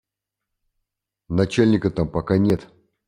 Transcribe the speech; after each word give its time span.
Начальника 1.29 1.91
там 1.91 2.09
пока 2.09 2.39
нет. 2.39 2.67